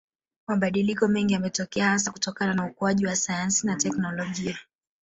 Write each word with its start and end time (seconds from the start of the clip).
Mabadiliko 0.47 1.07
mengi 1.07 1.33
yametokea 1.33 1.89
hasa 1.89 2.11
kutokana 2.11 2.53
na 2.53 2.65
ukuaji 2.65 3.05
wa 3.07 3.15
sayansi 3.15 3.67
na 3.67 3.75
technolojia 3.75 4.57